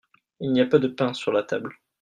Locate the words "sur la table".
1.13-1.77